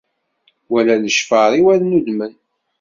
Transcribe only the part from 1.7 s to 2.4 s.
ad nnudmen.